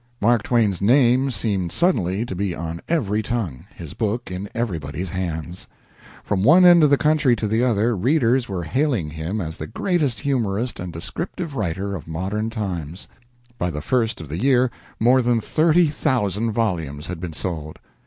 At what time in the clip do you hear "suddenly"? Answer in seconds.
1.71-2.25